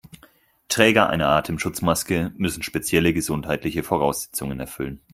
[0.67, 4.99] Träger einer Atemschutzmaske müssen spezielle gesundheitliche Voraussetzungen erfüllen.